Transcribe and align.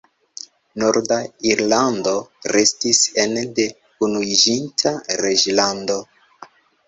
Norda 0.83 1.17
Irlando 1.49 2.13
restis 2.55 3.01
ene 3.25 3.43
de 3.59 3.67
Unuiĝinta 4.07 4.95
Reĝlando. 5.27 5.99